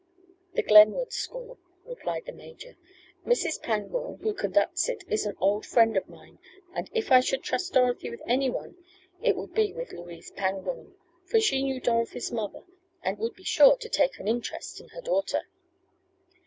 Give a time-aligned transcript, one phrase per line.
[0.55, 2.75] "The Glenwood School," replied the major.
[3.23, 3.61] "Mrs.
[3.61, 6.39] Pangborn, who conducts it, is an old friend of mine,
[6.73, 8.83] and if I should trust Dorothy with anyone
[9.21, 10.95] it would be with Louise Pangborn,
[11.25, 12.63] for she knew Dorothy's mother
[13.03, 15.43] and would be sure to take an interest in her daughter."